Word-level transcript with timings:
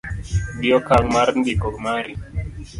gi 0.61 0.69
okang' 0.77 1.07
mar 1.15 1.27
ndiko 1.41 1.67
mari 1.83 2.13